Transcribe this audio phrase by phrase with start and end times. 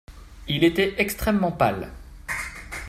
[0.47, 1.91] Il était extrêmement pâle.